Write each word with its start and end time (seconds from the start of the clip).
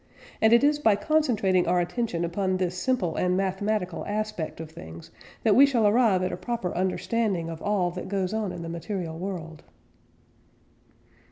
And 0.41 0.51
it 0.51 0.63
is 0.63 0.79
by 0.79 0.95
concentrating 0.95 1.67
our 1.67 1.79
attention 1.79 2.25
upon 2.25 2.57
this 2.57 2.75
simple 2.75 3.15
and 3.17 3.37
mathematical 3.37 4.03
aspect 4.07 4.59
of 4.59 4.71
things 4.71 5.11
that 5.43 5.55
we 5.55 5.67
shall 5.67 5.85
arrive 5.87 6.23
at 6.23 6.31
a 6.31 6.37
proper 6.37 6.73
understanding 6.73 7.51
of 7.51 7.61
all 7.61 7.91
that 7.91 8.07
goes 8.07 8.33
on 8.33 8.51
in 8.51 8.63
the 8.63 8.67
material 8.69 9.19
world. 9.19 9.61